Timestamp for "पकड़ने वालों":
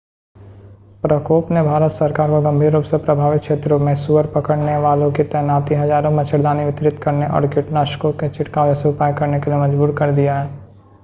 4.31-5.11